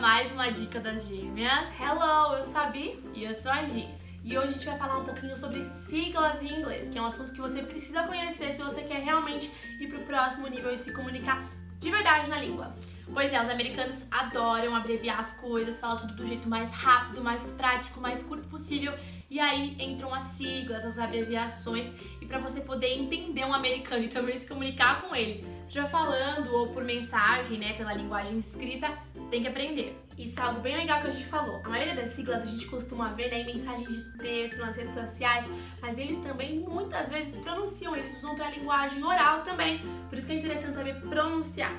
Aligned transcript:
mais 0.00 0.32
uma 0.32 0.50
dica 0.50 0.80
das 0.80 1.06
gêmeas. 1.06 1.68
Hello, 1.78 2.34
eu 2.38 2.44
sou 2.44 2.58
a 2.58 2.66
Bi. 2.70 2.98
E 3.14 3.24
eu 3.24 3.34
sou 3.34 3.52
a 3.52 3.66
Gi. 3.66 3.86
E 4.24 4.36
hoje 4.38 4.48
a 4.48 4.52
gente 4.52 4.66
vai 4.66 4.78
falar 4.78 4.98
um 4.98 5.04
pouquinho 5.04 5.36
sobre 5.36 5.62
siglas 5.62 6.42
em 6.42 6.58
inglês, 6.58 6.88
que 6.88 6.96
é 6.96 7.02
um 7.02 7.06
assunto 7.06 7.32
que 7.32 7.40
você 7.40 7.62
precisa 7.62 8.04
conhecer 8.04 8.52
se 8.52 8.62
você 8.62 8.82
quer 8.82 9.02
realmente 9.02 9.52
ir 9.78 9.88
pro 9.88 10.00
próximo 10.04 10.46
nível 10.48 10.72
e 10.72 10.78
se 10.78 10.94
comunicar 10.94 11.46
de 11.78 11.90
verdade 11.90 12.30
na 12.30 12.40
língua. 12.40 12.74
Pois 13.12 13.30
é, 13.30 13.42
os 13.42 13.48
americanos 13.50 14.04
adoram 14.10 14.74
abreviar 14.74 15.20
as 15.20 15.34
coisas, 15.34 15.78
falar 15.78 15.96
tudo 15.96 16.14
do 16.14 16.26
jeito 16.26 16.48
mais 16.48 16.70
rápido, 16.70 17.22
mais 17.22 17.42
prático, 17.52 18.00
mais 18.00 18.22
curto 18.22 18.48
possível. 18.48 18.94
E 19.28 19.38
aí 19.38 19.76
entram 19.78 20.14
as 20.14 20.24
siglas, 20.24 20.84
as 20.84 20.98
abreviações, 20.98 21.86
e 22.20 22.26
para 22.26 22.38
você 22.38 22.60
poder 22.60 22.94
entender 22.98 23.44
um 23.44 23.52
americano 23.52 24.04
e 24.04 24.08
também 24.08 24.40
se 24.40 24.46
comunicar 24.46 25.02
com 25.02 25.14
ele, 25.14 25.44
seja 25.66 25.86
falando 25.86 26.52
ou 26.54 26.72
por 26.72 26.82
mensagem, 26.84 27.58
né, 27.58 27.74
pela 27.74 27.94
linguagem 27.94 28.38
escrita, 28.40 28.92
tem 29.30 29.42
que 29.42 29.48
aprender. 29.48 29.96
Isso 30.18 30.38
é 30.40 30.42
algo 30.42 30.60
bem 30.60 30.76
legal 30.76 31.00
que 31.00 31.08
a 31.08 31.10
gente 31.10 31.24
falou. 31.24 31.62
A 31.64 31.68
maioria 31.68 31.94
das 31.94 32.10
siglas 32.10 32.42
a 32.42 32.46
gente 32.46 32.66
costuma 32.66 33.08
ver 33.10 33.30
né, 33.30 33.40
em 33.40 33.46
mensagens 33.46 33.88
de 33.88 34.18
texto, 34.18 34.58
nas 34.58 34.76
redes 34.76 34.92
sociais, 34.92 35.46
mas 35.80 35.98
eles 35.98 36.16
também 36.18 36.58
muitas 36.60 37.08
vezes 37.08 37.40
pronunciam, 37.40 37.96
eles 37.96 38.16
usam 38.18 38.34
para 38.34 38.50
linguagem 38.50 39.02
oral 39.02 39.42
também. 39.42 39.80
Por 40.08 40.18
isso 40.18 40.26
que 40.26 40.32
é 40.32 40.36
interessante 40.36 40.74
saber 40.74 41.00
pronunciar. 41.00 41.72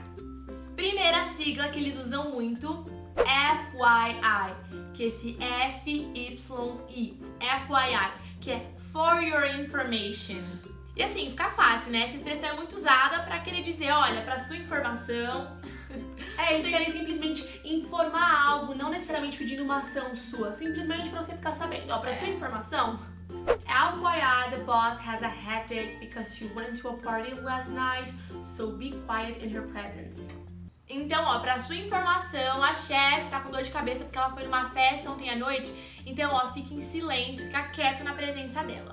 Primeira 0.76 1.26
sigla 1.30 1.68
que 1.68 1.80
eles 1.80 1.98
usam 1.98 2.32
muito, 2.32 2.86
FYI, 3.18 4.56
que 4.94 5.04
é 5.04 5.08
esse 5.08 5.38
F-Y-I, 5.40 7.20
FYI, 7.40 8.12
que 8.40 8.52
é 8.52 8.74
For 8.92 9.22
Your 9.22 9.46
Information. 9.60 10.42
E 10.96 11.04
assim, 11.04 11.30
fica 11.30 11.50
fácil, 11.50 11.92
né? 11.92 12.04
Essa 12.04 12.16
expressão 12.16 12.50
é 12.50 12.54
muito 12.54 12.76
usada 12.76 13.22
para 13.24 13.40
querer 13.40 13.62
dizer, 13.62 13.92
olha, 13.92 14.22
para 14.22 14.40
sua 14.40 14.58
informação. 14.58 15.60
É, 16.38 16.56
eles 16.56 16.68
querem 16.68 16.90
simplesmente 16.90 17.62
informar 17.64 18.48
algo, 18.48 18.74
não 18.74 18.90
necessariamente 18.90 19.38
pedindo 19.38 19.64
uma 19.64 19.80
ação 19.80 20.16
sua, 20.16 20.54
simplesmente 20.54 21.10
para 21.10 21.22
você 21.22 21.34
ficar 21.34 21.54
sabendo. 21.54 21.92
Ó, 21.92 22.00
para 22.00 22.14
sua 22.14 22.28
informação, 22.28 22.98
FYI, 23.30 24.52
the 24.52 24.64
boss 24.64 25.00
has 25.00 25.24
a 25.24 25.28
headache 25.28 25.98
because 26.00 26.36
she 26.36 26.46
went 26.56 26.80
to 26.80 26.90
a 26.90 26.98
party 26.98 27.34
last 27.42 27.72
night, 27.72 28.14
so 28.56 28.72
be 28.72 28.92
quiet 29.08 29.44
in 29.44 29.50
her 29.50 29.64
presence. 29.68 30.30
Então, 30.88 31.24
ó, 31.24 31.40
pra 31.40 31.58
sua 31.60 31.76
informação, 31.76 32.62
a 32.62 32.76
chefe 32.76 33.30
tá 33.30 33.40
com 33.40 33.52
dor 33.52 33.62
de 33.62 33.72
cabeça 33.72 34.04
porque 34.04 34.18
ela 34.18 34.30
foi 34.30 34.44
numa 34.44 34.70
festa 34.72 35.10
ontem 35.10 35.30
à 35.30 35.38
noite. 35.38 35.74
Então, 36.06 36.34
ó, 36.34 36.52
fique 36.52 36.74
em 36.74 36.82
silêncio, 36.82 37.46
fica 37.46 37.64
quieto 37.70 38.04
na 38.04 38.14
presença 38.14 38.62
dela. 38.64 38.92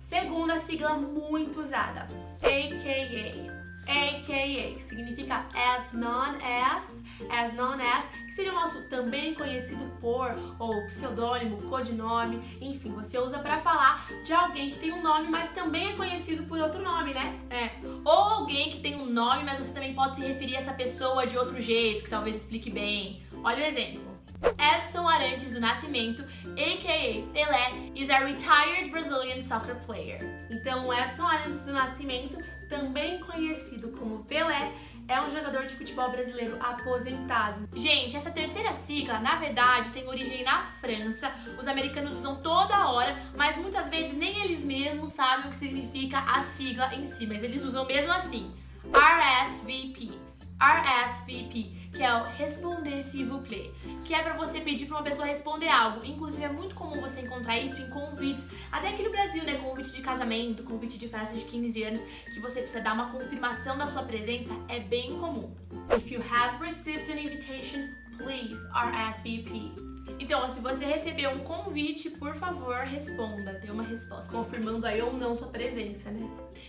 Segunda 0.00 0.60
sigla 0.60 0.94
muito 0.94 1.60
usada, 1.60 2.06
AKA. 2.42 3.63
AKA, 3.86 4.74
que 4.74 4.82
significa 4.82 5.46
as 5.54 5.92
known 5.92 6.36
as, 6.42 7.02
as 7.30 7.54
known 7.54 7.80
as, 7.80 8.06
que 8.08 8.32
seria 8.32 8.52
o 8.52 8.54
nosso 8.54 8.82
também 8.88 9.34
conhecido 9.34 9.84
por, 10.00 10.30
ou 10.58 10.84
pseudônimo, 10.86 11.56
codinome, 11.62 12.42
enfim, 12.60 12.90
você 12.90 13.18
usa 13.18 13.38
para 13.38 13.60
falar 13.60 14.06
de 14.24 14.32
alguém 14.32 14.70
que 14.70 14.78
tem 14.78 14.92
um 14.92 15.02
nome, 15.02 15.28
mas 15.28 15.48
também 15.50 15.92
é 15.92 15.96
conhecido 15.96 16.44
por 16.44 16.58
outro 16.58 16.82
nome, 16.82 17.14
né? 17.14 17.38
É. 17.50 17.70
Ou 18.04 18.12
alguém 18.12 18.70
que 18.70 18.80
tem 18.80 18.96
um 18.96 19.06
nome, 19.06 19.44
mas 19.44 19.58
você 19.58 19.72
também 19.72 19.94
pode 19.94 20.16
se 20.16 20.22
referir 20.22 20.56
a 20.56 20.60
essa 20.60 20.72
pessoa 20.72 21.26
de 21.26 21.36
outro 21.36 21.60
jeito, 21.60 22.04
que 22.04 22.10
talvez 22.10 22.36
explique 22.36 22.70
bem. 22.70 23.22
Olha 23.42 23.64
o 23.64 23.66
exemplo. 23.66 24.14
Edson 24.58 25.08
Arantes 25.08 25.52
do 25.52 25.60
Nascimento, 25.60 26.22
a.k.a. 26.22 27.22
Pelé, 27.32 27.92
is 27.94 28.10
a 28.10 28.18
retired 28.18 28.90
Brazilian 28.90 29.40
soccer 29.40 29.76
player. 29.86 30.18
Então, 30.50 30.92
Edson 30.92 31.26
Arantes 31.26 31.64
do 31.64 31.72
Nascimento 31.72 32.36
também 32.68 33.18
conhecido 33.18 33.88
como 33.88 34.24
Pelé, 34.24 34.72
é 35.06 35.20
um 35.20 35.30
jogador 35.30 35.66
de 35.66 35.74
futebol 35.74 36.10
brasileiro 36.10 36.56
aposentado. 36.60 37.68
Gente, 37.74 38.16
essa 38.16 38.30
terceira 38.30 38.72
sigla, 38.72 39.18
na 39.18 39.36
verdade, 39.36 39.90
tem 39.90 40.08
origem 40.08 40.42
na 40.42 40.62
França. 40.80 41.30
Os 41.58 41.66
americanos 41.66 42.18
usam 42.18 42.36
toda 42.36 42.88
hora, 42.88 43.14
mas 43.36 43.56
muitas 43.56 43.88
vezes 43.88 44.16
nem 44.16 44.44
eles 44.44 44.64
mesmos 44.64 45.10
sabem 45.12 45.46
o 45.46 45.50
que 45.50 45.56
significa 45.56 46.18
a 46.18 46.42
sigla 46.56 46.94
em 46.94 47.06
si, 47.06 47.26
mas 47.26 47.42
eles 47.42 47.62
usam 47.62 47.84
mesmo 47.84 48.12
assim. 48.12 48.50
RSVP. 48.92 50.10
RSVP 50.58 51.73
que 51.94 52.02
é 52.02 52.12
o 52.12 52.24
responder 52.24 53.02
s'il 53.02 53.26
vous 53.26 53.40
plaît, 53.40 53.70
que 54.04 54.12
é 54.12 54.22
para 54.22 54.34
você 54.34 54.60
pedir 54.60 54.86
para 54.86 54.96
uma 54.96 55.04
pessoa 55.04 55.26
responder 55.26 55.68
algo. 55.68 56.04
Inclusive 56.04 56.42
é 56.42 56.48
muito 56.48 56.74
comum 56.74 57.00
você 57.00 57.20
encontrar 57.20 57.58
isso 57.58 57.80
em 57.80 57.88
convites, 57.88 58.46
até 58.70 58.88
aqui 58.88 59.02
no 59.02 59.10
Brasil, 59.10 59.44
né, 59.44 59.54
convite 59.58 59.92
de 59.92 60.02
casamento, 60.02 60.64
convite 60.64 60.98
de 60.98 61.08
festa 61.08 61.36
de 61.36 61.44
15 61.44 61.82
anos, 61.84 62.00
que 62.32 62.40
você 62.40 62.60
precisa 62.60 62.82
dar 62.82 62.94
uma 62.94 63.10
confirmação 63.10 63.78
da 63.78 63.86
sua 63.86 64.02
presença, 64.02 64.52
é 64.68 64.80
bem 64.80 65.18
comum. 65.18 65.54
If 65.96 66.10
you 66.10 66.20
have 66.20 66.60
received 66.60 67.10
an 67.10 67.18
invitation, 67.18 67.88
please 68.18 68.58
RSVP. 68.74 69.93
Então, 70.24 70.48
se 70.48 70.58
você 70.58 70.86
recebeu 70.86 71.32
um 71.32 71.40
convite, 71.40 72.08
por 72.08 72.34
favor, 72.34 72.76
responda, 72.76 73.52
dê 73.62 73.70
uma 73.70 73.82
resposta, 73.82 74.32
confirmando 74.32 74.86
aí 74.86 75.02
ou 75.02 75.12
não 75.12 75.36
sua 75.36 75.48
presença, 75.48 76.10
né? 76.10 76.26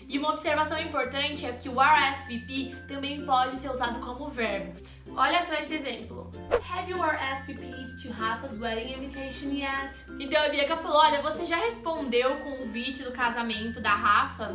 E 0.10 0.20
uma 0.20 0.32
observação 0.32 0.78
importante 0.78 1.46
é 1.46 1.54
que 1.54 1.70
o 1.70 1.78
RSVP 1.80 2.76
também 2.86 3.26
pode 3.26 3.56
ser 3.56 3.72
usado 3.72 4.02
como 4.02 4.28
verbo. 4.28 4.74
Olha 5.16 5.42
só 5.42 5.54
esse 5.54 5.74
exemplo. 5.74 6.30
Have 6.70 6.92
you 6.92 7.02
RSVP'd 7.02 8.04
to 8.04 8.12
Rafa's 8.12 8.60
wedding 8.60 8.92
invitation 8.92 9.52
yet? 9.52 10.04
Então 10.20 10.44
a 10.44 10.50
Bianca 10.50 10.76
falou, 10.76 10.98
olha, 10.98 11.22
você 11.22 11.46
já 11.46 11.56
respondeu 11.56 12.34
o 12.34 12.58
convite 12.58 13.04
do 13.04 13.14
casamento 13.14 13.80
da 13.80 13.96
Rafa? 13.96 14.54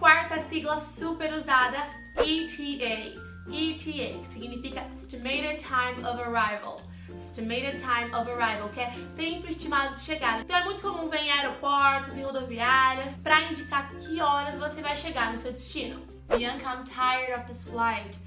Quarta 0.00 0.40
sigla 0.40 0.80
super 0.80 1.32
usada, 1.32 1.88
ETA. 2.16 3.14
ETA, 3.46 4.18
que 4.18 4.26
significa 4.32 4.84
Estimated 4.92 5.62
Time 5.62 6.04
of 6.04 6.20
Arrival. 6.20 6.82
Estimated 7.18 7.78
Time 7.78 8.14
of 8.14 8.30
Arrival, 8.30 8.68
que 8.70 8.80
é 8.80 8.92
tempo 9.16 9.48
estimado 9.48 9.94
de 9.94 10.00
chegada. 10.00 10.42
Então 10.42 10.56
é 10.56 10.64
muito 10.64 10.80
comum 10.80 11.08
ver 11.08 11.18
em 11.18 11.30
aeroportos 11.30 12.16
e 12.16 12.22
rodoviárias 12.22 13.18
para 13.18 13.42
indicar 13.42 13.88
que 13.90 14.20
horas 14.20 14.56
você 14.56 14.80
vai 14.80 14.96
chegar 14.96 15.32
no 15.32 15.38
seu 15.38 15.52
destino. 15.52 16.00
Bianca, 16.28 16.64
I'm 16.64 16.84
tired 16.84 17.32
of 17.32 17.46
this 17.46 17.64
flight. 17.64 18.18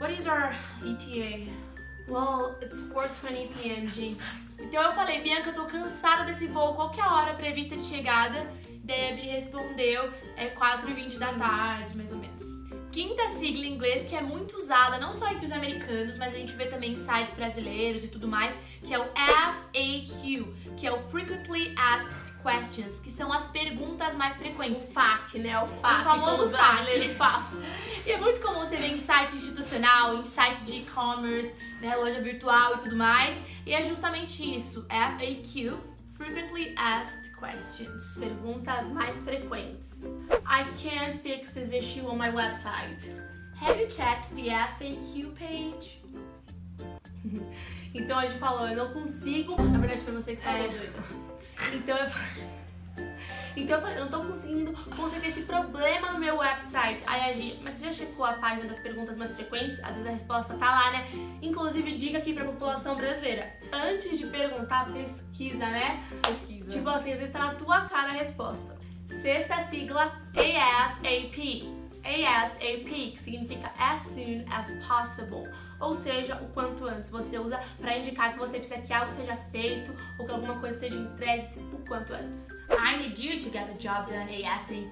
What 0.00 0.12
is 0.12 0.26
our 0.26 0.54
ETA? 0.82 1.50
Well, 2.08 2.56
it's 2.62 2.80
4:20 2.92 3.48
p.m. 3.54 3.86
G. 3.86 4.16
Então 4.58 4.82
eu 4.82 4.92
falei, 4.92 5.20
Bianca, 5.20 5.50
eu 5.50 5.54
tô 5.54 5.66
cansada 5.66 6.24
desse 6.24 6.46
voo, 6.46 6.74
qual 6.74 6.90
que 6.90 7.00
é 7.00 7.04
a 7.04 7.14
hora 7.14 7.34
prevista 7.34 7.76
de 7.76 7.84
chegada? 7.84 8.38
Debbie 8.82 9.28
respondeu, 9.28 10.12
é 10.36 10.48
4h20 10.48 11.18
da 11.18 11.34
tarde, 11.34 11.94
mais 11.94 12.10
ou 12.10 12.18
menos. 12.18 12.37
Quinta 12.90 13.28
sigla 13.30 13.66
em 13.66 13.74
inglês 13.74 14.08
que 14.08 14.16
é 14.16 14.22
muito 14.22 14.56
usada 14.56 14.98
não 14.98 15.12
só 15.14 15.28
entre 15.28 15.44
os 15.44 15.52
americanos, 15.52 16.16
mas 16.16 16.34
a 16.34 16.38
gente 16.38 16.52
vê 16.54 16.66
também 16.66 16.92
em 16.92 16.96
sites 16.96 17.34
brasileiros 17.34 18.02
e 18.04 18.08
tudo 18.08 18.26
mais, 18.26 18.54
que 18.82 18.92
é 18.94 18.98
o 18.98 19.04
FAQ, 19.04 20.54
que 20.76 20.86
é 20.86 20.92
o 20.92 20.98
Frequently 21.10 21.74
Asked 21.76 22.28
Questions, 22.42 22.98
que 23.00 23.10
são 23.10 23.32
as 23.32 23.46
perguntas 23.48 24.14
mais 24.14 24.36
frequentes. 24.36 24.84
O 24.84 24.86
FAQ, 24.92 25.38
né? 25.38 25.62
O 25.62 25.66
FAQ. 25.66 26.00
O 26.00 26.04
famoso 26.04 26.50
FAQ. 26.50 27.56
E 28.06 28.12
é 28.12 28.16
muito 28.16 28.40
comum 28.40 28.60
você 28.60 28.76
ver 28.76 28.92
em 28.92 28.98
site 28.98 29.36
institucional, 29.36 30.14
em 30.14 30.24
site 30.24 30.62
de 30.64 30.76
e-commerce, 30.76 31.52
né, 31.80 31.94
loja 31.96 32.20
virtual 32.20 32.76
e 32.76 32.78
tudo 32.78 32.96
mais. 32.96 33.36
E 33.66 33.72
é 33.74 33.84
justamente 33.84 34.42
isso, 34.56 34.86
FAQ, 34.88 35.76
Frequently 36.16 36.74
Asked 36.76 37.36
Questions. 37.38 38.14
Perguntas 38.18 38.90
mais 38.90 39.20
frequentes. 39.20 39.57
I 40.50 40.64
can't 40.82 41.14
fix 41.14 41.50
this 41.52 41.72
issue 41.72 42.08
on 42.08 42.16
my 42.16 42.30
website. 42.30 43.06
Have 43.60 43.78
you 43.78 43.86
checked 43.86 44.34
the 44.34 44.48
FAQ 44.48 45.34
page? 45.34 46.00
então 47.94 48.18
a 48.18 48.26
gente 48.26 48.38
falou, 48.38 48.66
eu 48.66 48.76
não 48.76 48.92
consigo. 48.92 49.60
Na 49.60 49.78
verdade 49.78 50.02
foi 50.02 50.14
você 50.14 50.36
que 50.36 50.42
falou. 50.42 50.64
É. 50.64 51.76
Então 51.76 51.96
eu 51.96 52.06
então 53.58 53.76
eu 53.76 53.82
falei, 53.82 53.98
eu 53.98 54.02
não 54.04 54.08
tô 54.08 54.20
conseguindo 54.24 54.72
consertar 54.94 55.26
esse 55.28 55.42
problema 55.42 56.12
no 56.12 56.20
meu 56.20 56.36
website. 56.36 57.02
Aí 57.06 57.28
a 57.28 57.32
Gi, 57.32 57.58
mas 57.62 57.74
você 57.74 57.86
já 57.86 57.92
checou 57.92 58.24
a 58.24 58.34
página 58.34 58.68
das 58.68 58.78
perguntas 58.78 59.16
mais 59.16 59.34
frequentes? 59.34 59.80
Às 59.80 59.94
vezes 59.94 60.06
a 60.06 60.12
resposta 60.12 60.54
tá 60.54 60.70
lá, 60.70 60.92
né? 60.92 61.06
Inclusive, 61.42 61.94
dica 61.94 62.18
aqui 62.18 62.32
pra 62.32 62.44
população 62.44 62.94
brasileira. 62.94 63.52
Antes 63.72 64.18
de 64.18 64.26
perguntar, 64.28 64.92
pesquisa, 64.92 65.58
né? 65.58 66.04
Pesquisa. 66.22 66.70
Tipo 66.70 66.88
assim, 66.88 67.12
às 67.12 67.18
vezes 67.18 67.32
tá 67.32 67.40
na 67.40 67.54
tua 67.54 67.80
cara 67.88 68.10
a 68.10 68.12
resposta. 68.12 68.77
Sexta 69.08 69.60
sigla, 69.60 70.12
ASAP. 70.34 71.78
ASAP, 72.04 73.12
que 73.12 73.18
significa 73.18 73.70
as 73.78 74.00
soon 74.00 74.44
as 74.50 74.74
possible, 74.86 75.44
ou 75.80 75.94
seja, 75.94 76.36
o 76.36 76.48
quanto 76.48 76.86
antes. 76.86 77.10
Você 77.10 77.38
usa 77.38 77.58
para 77.80 77.98
indicar 77.98 78.32
que 78.32 78.38
você 78.38 78.58
precisa 78.58 78.80
que 78.80 78.92
algo 78.92 79.12
seja 79.12 79.36
feito 79.36 79.94
ou 80.18 80.24
que 80.24 80.32
alguma 80.32 80.58
coisa 80.60 80.78
seja 80.78 80.96
entregue 80.96 81.48
o 81.72 81.78
quanto 81.86 82.14
antes. 82.14 82.48
I 82.70 82.96
need 82.98 83.20
you 83.20 83.38
to 83.38 83.50
get 83.50 83.66
the 83.66 83.78
job 83.78 84.06
done 84.10 84.30
ASAP. 84.44 84.88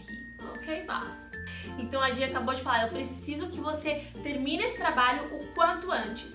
Ok, 0.52 0.84
boss. 0.86 1.35
Então 1.78 2.02
a 2.02 2.10
Gia 2.10 2.26
acabou 2.26 2.54
de 2.54 2.62
falar, 2.62 2.84
eu 2.84 2.88
preciso 2.88 3.48
que 3.48 3.58
você 3.58 4.04
termine 4.22 4.64
esse 4.64 4.78
trabalho 4.78 5.22
o 5.34 5.54
quanto 5.54 5.90
antes. 5.90 6.34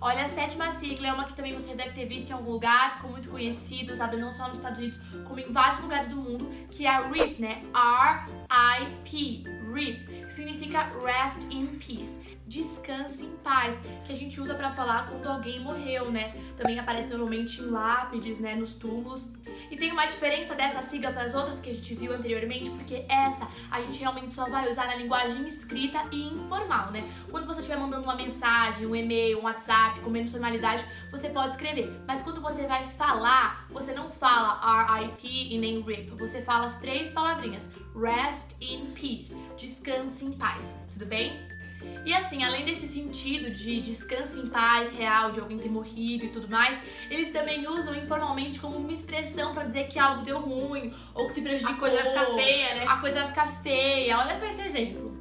Olha, 0.00 0.26
a 0.26 0.28
sétima 0.28 0.70
sigla 0.72 1.08
é 1.08 1.12
uma 1.12 1.24
que 1.24 1.34
também 1.34 1.54
você 1.54 1.74
deve 1.74 1.90
ter 1.90 2.04
visto 2.06 2.28
em 2.30 2.32
algum 2.32 2.52
lugar, 2.52 2.96
ficou 2.96 3.10
muito 3.10 3.28
conhecida, 3.28 3.92
usada 3.92 4.16
não 4.16 4.34
só 4.36 4.48
nos 4.48 4.58
Estados 4.58 4.78
Unidos, 4.78 4.98
como 5.24 5.40
em 5.40 5.52
vários 5.52 5.80
lugares 5.80 6.08
do 6.08 6.16
mundo, 6.16 6.48
que 6.70 6.86
é 6.86 6.90
a 6.90 7.08
RIP, 7.08 7.40
né? 7.40 7.62
R-I-P. 7.74 9.44
RIP, 9.72 10.06
que 10.06 10.32
significa 10.32 10.92
Rest 11.04 11.42
in 11.50 11.66
Peace, 11.78 12.20
descanse 12.46 13.24
em 13.24 13.36
paz, 13.38 13.78
que 14.06 14.12
a 14.12 14.16
gente 14.16 14.40
usa 14.40 14.54
para 14.54 14.70
falar 14.72 15.08
quando 15.08 15.26
alguém 15.26 15.60
morreu, 15.60 16.10
né? 16.10 16.34
Também 16.56 16.78
aparece 16.78 17.08
normalmente 17.08 17.60
em 17.60 17.66
lápides, 17.70 18.38
né, 18.38 18.54
nos 18.54 18.74
túmulos. 18.74 19.26
E 19.70 19.76
tem 19.76 19.92
uma 19.92 20.06
diferença 20.06 20.54
dessa 20.54 20.82
sigla 20.82 21.12
para 21.12 21.22
as 21.22 21.34
outras 21.34 21.60
que 21.60 21.70
a 21.70 21.74
gente 21.74 21.94
viu 21.94 22.12
anteriormente, 22.12 22.70
porque 22.70 23.04
essa 23.08 23.48
a 23.70 23.80
gente 23.82 23.98
realmente 23.98 24.34
só 24.34 24.48
vai 24.48 24.70
usar 24.70 24.86
na 24.86 24.96
linguagem 24.96 25.46
escrita 25.46 26.02
e 26.12 26.28
informal, 26.28 26.90
né? 26.90 27.02
Quando 27.30 27.46
você 27.46 27.60
estiver 27.60 27.78
mandando 27.78 28.04
uma 28.04 28.14
mensagem, 28.14 28.86
um 28.86 28.94
e-mail, 28.94 29.40
um 29.40 29.44
WhatsApp 29.44 30.00
com 30.00 30.10
menos 30.10 30.30
formalidade, 30.30 30.84
você 31.10 31.28
pode 31.28 31.50
escrever. 31.50 31.90
Mas 32.06 32.22
quando 32.22 32.40
você 32.40 32.66
vai 32.66 32.86
falar, 32.90 33.66
você 33.70 33.92
não 33.92 34.10
fala 34.10 34.60
RIP 34.98 35.54
e 35.54 35.58
nem 35.58 35.80
RIP. 35.80 36.10
Você 36.18 36.40
fala 36.40 36.66
as 36.66 36.78
três 36.78 37.10
palavrinhas: 37.10 37.70
Rest 37.94 38.52
in 38.60 38.92
Peace, 38.92 39.36
descanse 39.56 40.24
em 40.24 40.32
paz. 40.32 40.62
Tudo 40.92 41.06
bem? 41.06 41.55
E 42.04 42.14
assim, 42.14 42.44
além 42.44 42.64
desse 42.64 42.86
sentido 42.86 43.50
de 43.50 43.80
descanso 43.80 44.38
em 44.38 44.46
paz 44.46 44.90
real, 44.92 45.32
de 45.32 45.40
alguém 45.40 45.58
ter 45.58 45.68
morrido 45.68 46.26
e 46.26 46.28
tudo 46.28 46.48
mais, 46.48 46.78
eles 47.10 47.32
também 47.32 47.66
usam 47.66 47.94
informalmente 47.96 48.58
como 48.60 48.76
uma 48.76 48.92
expressão 48.92 49.52
para 49.52 49.64
dizer 49.64 49.88
que 49.88 49.98
algo 49.98 50.22
deu 50.22 50.38
ruim 50.38 50.94
ou 51.14 51.26
que 51.26 51.34
se 51.34 51.42
prejudicou. 51.42 51.74
A 51.74 51.78
coisa 51.78 51.96
vai 51.96 52.10
ficar 52.10 52.26
feia, 52.26 52.74
né? 52.74 52.84
A 52.86 52.96
coisa 52.98 53.18
vai 53.20 53.28
ficar 53.28 53.48
feia. 53.62 54.18
Olha 54.18 54.36
só 54.36 54.46
esse 54.46 54.62
exemplo. 54.62 55.16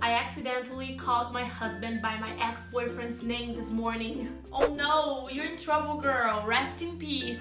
I 0.00 0.14
accidentally 0.14 0.96
called 0.96 1.32
my 1.32 1.44
husband 1.44 2.00
by 2.00 2.18
my 2.20 2.32
ex-boyfriend's 2.40 3.22
name 3.22 3.54
this 3.54 3.70
morning. 3.70 4.28
Oh 4.52 4.66
no, 4.66 5.28
you're 5.30 5.46
in 5.46 5.56
trouble, 5.56 6.00
girl. 6.00 6.44
Rest 6.46 6.82
in 6.82 6.96
peace. 6.96 7.40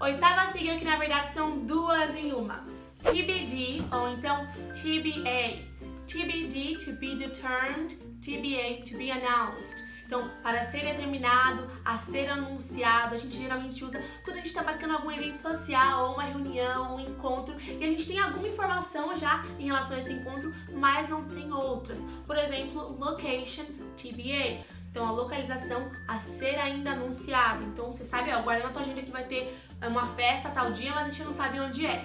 Oitava 0.00 0.50
sigla 0.52 0.76
que 0.76 0.84
na 0.84 0.96
verdade 0.96 1.30
são 1.30 1.64
duas 1.66 2.14
em 2.14 2.32
uma. 2.32 2.64
TBD 2.98 3.82
ou 3.92 4.08
então 4.10 4.46
TBA. 4.72 5.69
TBD, 6.10 6.76
to 6.84 6.92
be 6.94 7.14
determined, 7.14 7.94
TBA, 8.20 8.82
to 8.82 8.98
be 8.98 9.12
announced. 9.12 9.84
Então, 10.04 10.28
para 10.42 10.64
ser 10.64 10.80
determinado, 10.80 11.70
a 11.84 11.96
ser 11.96 12.28
anunciado, 12.28 13.14
a 13.14 13.16
gente 13.16 13.36
geralmente 13.36 13.84
usa 13.84 14.02
quando 14.24 14.38
a 14.38 14.40
gente 14.40 14.48
está 14.48 14.64
marcando 14.64 14.94
algum 14.94 15.08
evento 15.08 15.36
social, 15.36 16.08
ou 16.08 16.14
uma 16.14 16.24
reunião, 16.24 16.96
um 16.96 17.00
encontro, 17.00 17.54
e 17.60 17.84
a 17.84 17.86
gente 17.86 18.08
tem 18.08 18.18
alguma 18.18 18.48
informação 18.48 19.16
já 19.16 19.44
em 19.56 19.66
relação 19.66 19.96
a 19.96 20.00
esse 20.00 20.12
encontro, 20.12 20.52
mas 20.72 21.08
não 21.08 21.22
tem 21.26 21.52
outras. 21.52 22.04
Por 22.26 22.36
exemplo, 22.36 22.98
location, 22.98 23.62
TBA. 23.96 24.64
Então, 24.90 25.06
a 25.06 25.12
localização 25.12 25.92
a 26.08 26.18
ser 26.18 26.58
ainda 26.58 26.90
anunciado. 26.90 27.62
Então, 27.66 27.94
você 27.94 28.04
sabe, 28.04 28.32
ó, 28.32 28.42
guarda 28.42 28.64
na 28.64 28.70
tua 28.70 28.82
agenda 28.82 29.02
que 29.02 29.12
vai 29.12 29.22
ter 29.22 29.56
uma 29.80 30.08
festa 30.08 30.48
tal 30.48 30.72
dia, 30.72 30.90
mas 30.92 31.06
a 31.06 31.08
gente 31.10 31.22
não 31.22 31.32
sabe 31.32 31.60
onde 31.60 31.86
é. 31.86 32.04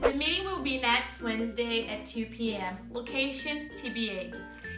The 0.00 0.12
meeting 0.12 0.44
will 0.44 0.60
be 0.60 0.80
next 0.80 1.22
Wednesday 1.22 1.86
at 1.88 2.04
2 2.04 2.26
p.m. 2.26 2.76
Location 2.92 3.68
TBA. 3.76 4.32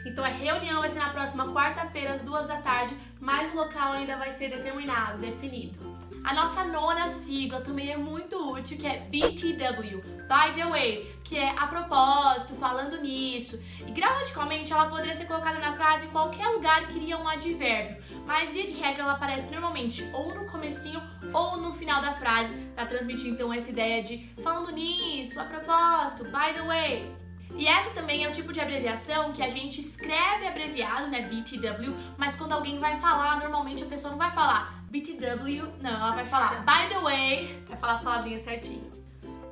Então 0.05 0.23
a 0.23 0.29
reunião 0.29 0.81
vai 0.81 0.91
ser 0.91 0.99
na 0.99 1.09
próxima 1.09 1.53
quarta-feira 1.53 2.13
às 2.13 2.23
duas 2.23 2.47
da 2.47 2.59
tarde, 2.59 2.95
mas 3.19 3.51
o 3.53 3.57
local 3.57 3.95
ainda 3.95 4.17
vai 4.17 4.31
ser 4.33 4.51
determinado, 4.51 5.19
definido. 5.19 5.79
A 6.23 6.35
nossa 6.35 6.65
nona 6.65 7.09
sigla 7.09 7.61
também 7.61 7.93
é 7.93 7.97
muito 7.97 8.37
útil, 8.53 8.77
que 8.77 8.87
é 8.87 8.99
BTW, 9.11 10.03
by 10.29 10.53
the 10.55 10.67
way, 10.67 11.11
que 11.25 11.39
é 11.39 11.51
a 11.57 11.67
propósito, 11.67 12.55
falando 12.55 13.01
nisso. 13.01 13.63
E 13.87 13.91
gramaticalmente 13.93 14.73
ela 14.73 14.87
poderia 14.87 15.15
ser 15.15 15.27
colocada 15.27 15.59
na 15.61 15.75
frase 15.77 16.07
em 16.07 16.11
qualquer 16.11 16.47
lugar 16.49 16.87
que 16.89 16.99
iria 16.99 17.17
um 17.17 17.27
advérbio, 17.27 17.97
mas 18.27 18.51
via 18.51 18.67
de 18.67 18.73
regra 18.73 19.05
ela 19.05 19.13
aparece 19.13 19.51
normalmente 19.51 20.05
ou 20.13 20.35
no 20.35 20.51
comecinho 20.51 21.01
ou 21.33 21.57
no 21.59 21.73
final 21.73 22.01
da 22.01 22.15
frase, 22.15 22.53
para 22.75 22.87
transmitir 22.87 23.29
então 23.29 23.53
essa 23.53 23.71
ideia 23.71 24.03
de 24.03 24.29
falando 24.43 24.73
nisso, 24.73 25.39
a 25.41 25.45
propósito, 25.45 26.25
by 26.25 26.55
the 26.55 26.63
way. 26.63 27.17
E 27.55 27.67
essa 27.67 27.91
também 27.91 28.25
é 28.25 28.29
o 28.29 28.33
tipo 28.33 28.53
de 28.53 28.61
abreviação 28.61 29.33
que 29.33 29.43
a 29.43 29.49
gente 29.49 29.81
escreve 29.81 30.47
abreviado, 30.47 31.09
né, 31.09 31.23
BTW, 31.23 31.97
mas 32.19 32.35
quando 32.35 32.53
alguém 32.53 32.79
vai 32.79 33.01
falar, 33.01 33.39
normalmente 33.41 33.83
a 33.83 33.87
pessoa 33.87 34.11
não 34.11 34.19
vai 34.19 34.31
falar 34.33 34.85
BTW, 34.91 35.73
não, 35.81 35.91
ela 35.91 36.13
vai 36.13 36.27
falar 36.27 36.65
by 36.65 36.93
the 36.93 37.01
way, 37.01 37.65
vai 37.67 37.79
falar 37.79 37.93
as 37.95 38.01
palavrinhas 38.01 38.43
certinho. 38.43 38.91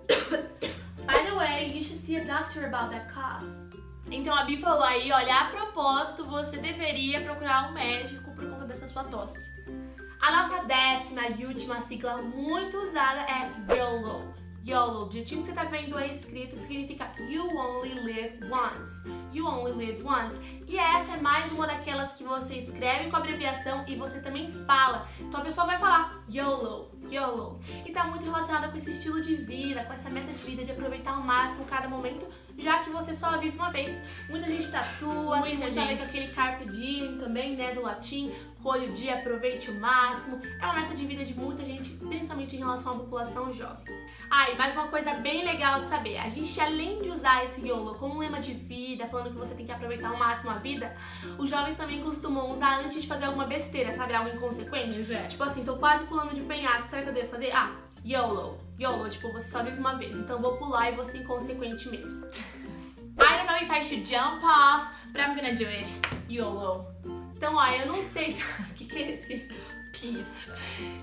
by 1.06 1.22
the 1.24 1.34
way, 1.34 1.76
you 1.76 1.82
should 1.82 2.00
see 2.00 2.16
a 2.16 2.24
doctor 2.24 2.64
about 2.66 2.90
that 2.90 3.12
cough. 3.12 3.44
Então 4.10 4.34
a 4.34 4.44
Bi 4.44 4.58
falou 4.58 4.82
aí, 4.82 5.10
olha, 5.10 5.40
a 5.40 5.44
propósito, 5.46 6.24
você 6.24 6.58
deveria 6.58 7.22
procurar 7.22 7.70
um 7.70 7.72
médico 7.72 8.30
por 8.32 8.48
conta 8.48 8.66
dessa 8.66 8.86
sua 8.86 9.04
tosse. 9.04 9.52
A 10.24 10.32
nossa 10.32 10.64
décima 10.64 11.28
e 11.38 11.44
última 11.44 11.82
sigla 11.82 12.16
muito 12.22 12.78
usada 12.78 13.26
é 13.30 13.76
YOLO. 13.76 14.32
YOLO, 14.66 15.04
do 15.04 15.12
jeitinho 15.12 15.42
que 15.42 15.48
você 15.48 15.52
tá 15.52 15.64
vendo 15.64 15.98
aí 15.98 16.12
escrito, 16.12 16.56
significa 16.56 17.12
You 17.28 17.46
Only 17.46 17.92
Live 17.92 18.38
Once. 18.50 19.06
You 19.34 19.46
Only 19.46 19.72
Live 19.72 20.02
Once. 20.02 20.40
E 20.66 20.78
essa 20.78 21.12
é 21.12 21.20
mais 21.20 21.52
uma 21.52 21.66
daquelas 21.66 22.12
que 22.12 22.24
você 22.24 22.54
escreve 22.54 23.10
com 23.10 23.16
abreviação 23.16 23.84
e 23.86 23.96
você 23.96 24.18
também 24.18 24.50
fala. 24.66 25.06
Então 25.20 25.40
a 25.40 25.44
pessoa 25.44 25.66
vai 25.66 25.76
falar 25.76 26.18
YOLO, 26.32 26.90
YOLO. 27.14 27.61
E 27.84 27.93
tá 27.93 28.05
muito 28.05 28.25
relacionada 28.25 28.69
com 28.69 28.76
esse 28.76 28.90
estilo 28.90 29.20
de 29.20 29.37
vida, 29.37 29.84
com 29.84 29.93
essa 29.93 30.11
meta 30.11 30.32
de 30.32 30.44
vida 30.44 30.64
de 30.64 30.72
aproveitar 30.72 31.12
ao 31.12 31.22
máximo 31.22 31.64
cada 31.64 31.88
momento, 31.88 32.26
já 32.58 32.81
que 32.81 32.90
você 32.90 33.14
só 33.14 33.37
vive 33.38 33.56
uma 33.56 33.70
vez. 33.70 34.00
Muita 34.28 34.49
gente 34.49 34.70
tatua, 34.70 35.38
Muita 35.38 35.44
tem 35.44 35.56
muito 35.58 35.78
a 35.78 35.84
ver 35.84 35.99
com 35.99 36.05
aquele 36.05 36.28
carpe 36.28 36.66
diem 36.66 37.19
também, 37.19 37.56
né, 37.56 37.75
do 37.75 37.82
latim. 37.82 38.32
Colhe 38.62 38.87
o 38.87 38.93
dia, 38.93 39.16
aproveite 39.16 39.70
o 39.70 39.78
máximo. 39.78 40.40
É 40.61 40.64
uma 40.64 40.81
meta 40.81 40.94
de 40.94 41.05
vida 41.05 41.22
de 41.22 41.34
muita 41.34 41.62
gente, 41.62 41.90
principalmente 41.90 42.56
em 42.56 42.61
relação 42.61 42.93
à 42.93 42.96
população 42.96 43.52
jovem. 43.52 43.84
Ah, 44.31 44.50
e 44.50 44.56
mais 44.56 44.72
uma 44.72 44.87
coisa 44.87 45.12
bem 45.14 45.44
legal 45.44 45.82
de 45.82 45.88
saber. 45.88 46.17
A 46.17 46.28
gente, 46.28 46.58
além 46.58 47.02
de 47.02 47.10
usar 47.10 47.44
esse 47.44 47.60
YOLO 47.60 47.94
como 47.96 48.14
um 48.14 48.19
lema 48.19 48.40
de 48.40 48.55
vida, 48.55 49.06
falando 49.06 49.31
que 49.31 49.38
você 49.38 49.55
tem 49.55 49.67
que 49.67 49.72
aproveitar 49.72 50.08
ao 50.08 50.17
máximo 50.17 50.50
a 50.50 50.55
vida, 50.55 50.94
os 51.38 51.50
jovens 51.50 51.76
também 51.76 52.02
costumam 52.02 52.50
usar 52.50 52.81
antes 52.81 53.02
de 53.02 53.06
fazer 53.06 53.26
alguma 53.26 53.44
besteira, 53.46 53.93
sabe? 53.93 54.14
Algo 54.14 54.31
inconsequente. 54.31 55.12
É. 55.12 55.26
Tipo 55.26 55.44
assim, 55.44 55.62
tô 55.62 55.76
quase 55.76 56.06
pulando 56.06 56.34
de 56.34 56.40
penhasco, 56.40 56.83
será 56.94 57.02
que 57.02 57.08
eu 57.08 57.14
devo 57.14 57.29
fazer? 57.29 57.50
Ah, 57.52 57.73
YOLO. 58.05 58.56
YOLO, 58.79 59.08
tipo, 59.08 59.32
você 59.32 59.50
só 59.50 59.64
vive 59.64 59.79
uma 59.79 59.94
vez, 59.94 60.17
então 60.17 60.41
vou 60.41 60.56
pular 60.56 60.93
e 60.93 60.94
vou 60.94 61.05
ser 61.05 61.19
inconsequente 61.19 61.88
mesmo. 61.88 62.25
I 63.19 63.37
don't 63.37 63.46
know 63.46 63.56
if 63.56 63.70
I 63.70 63.82
should 63.82 64.08
jump 64.08 64.44
off, 64.44 64.87
but 65.12 65.20
I'm 65.20 65.35
gonna 65.35 65.55
do 65.55 65.67
it. 65.67 65.93
YOLO. 66.31 66.87
Então, 67.37 67.56
ó, 67.56 67.67
eu 67.67 67.87
não 67.87 68.00
sei 68.00 68.31
se... 68.31 68.44
O 68.70 68.75
que, 68.75 68.85
que 68.87 68.96
é 68.96 69.12
esse? 69.12 69.49
Peace. 69.93 70.25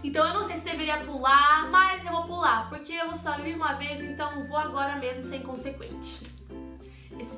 Então 0.03 0.25
eu 0.27 0.33
não 0.33 0.45
sei 0.45 0.57
se 0.57 0.65
deveria 0.65 0.97
pular, 1.03 1.69
mas 1.69 2.05
eu 2.05 2.11
vou 2.11 2.23
pular, 2.23 2.69
porque 2.69 2.93
eu 2.93 3.13
só 3.13 3.37
vivo 3.37 3.57
uma 3.57 3.73
vez, 3.73 4.01
então 4.01 4.45
vou 4.45 4.57
agora 4.57 4.97
mesmo 4.97 5.25
ser 5.25 5.37
inconsequente. 5.37 6.21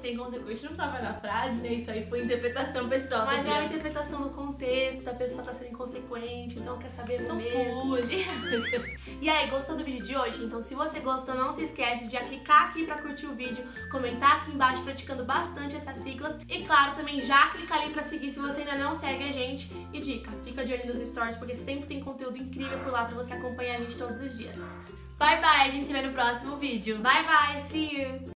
Sem 0.01 0.17
consequência 0.17 0.69
não 0.69 0.75
tava 0.75 1.01
na 1.01 1.13
frase, 1.13 1.55
né? 1.55 1.73
Isso 1.73 1.89
aí 1.91 2.05
foi 2.07 2.23
interpretação 2.23 2.89
pessoal. 2.89 3.25
Mas 3.25 3.45
tá 3.45 3.49
é 3.49 3.53
uma 3.53 3.61
vendo? 3.61 3.71
interpretação 3.71 4.21
do 4.21 4.29
contexto, 4.29 5.03
da 5.03 5.13
pessoa 5.13 5.43
tá 5.43 5.53
sendo 5.53 5.71
inconsequente, 5.71 6.59
então 6.59 6.77
quer 6.77 6.89
saber 6.89 7.21
Então 7.21 7.35
mesmo. 7.35 7.95
E 9.21 9.29
aí, 9.29 9.49
gostou 9.49 9.75
do 9.77 9.83
vídeo 9.83 10.03
de 10.03 10.15
hoje? 10.17 10.43
Então 10.43 10.61
se 10.61 10.75
você 10.75 10.99
gostou, 10.99 11.35
não 11.35 11.51
se 11.51 11.63
esquece 11.63 12.09
de 12.09 12.17
clicar 12.17 12.69
aqui 12.69 12.85
pra 12.85 13.01
curtir 13.01 13.25
o 13.25 13.33
vídeo, 13.33 13.63
comentar 13.89 14.37
aqui 14.37 14.51
embaixo 14.51 14.83
praticando 14.83 15.23
bastante 15.23 15.75
essas 15.75 15.97
siglas 15.97 16.37
e 16.49 16.63
claro, 16.63 16.95
também 16.95 17.21
já 17.21 17.47
clicar 17.47 17.81
ali 17.81 17.93
pra 17.93 18.01
seguir 18.01 18.29
se 18.29 18.39
você 18.39 18.61
ainda 18.61 18.77
não 18.77 18.93
segue 18.93 19.23
a 19.23 19.31
gente. 19.31 19.71
E 19.93 19.99
dica, 19.99 20.31
fica 20.43 20.65
de 20.65 20.73
olho 20.73 20.87
nos 20.87 20.97
stories 20.97 21.35
porque 21.35 21.55
sempre 21.55 21.87
tem 21.87 22.01
conteúdo 22.01 22.37
incrível 22.37 22.79
por 22.79 22.91
lá 22.91 23.05
pra 23.05 23.15
você 23.15 23.33
acompanhar 23.33 23.75
a 23.75 23.79
gente 23.79 23.95
todos 23.95 24.19
os 24.19 24.37
dias. 24.37 24.57
Bye 25.17 25.39
bye, 25.39 25.67
a 25.67 25.69
gente 25.69 25.87
se 25.87 25.93
vê 25.93 26.01
no 26.01 26.11
próximo 26.11 26.57
vídeo. 26.57 26.97
Bye 26.97 27.23
bye, 27.23 27.61
see 27.61 28.01
you! 28.01 28.23